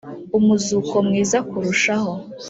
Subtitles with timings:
[0.37, 2.11] umuzuko mwiza kurushaho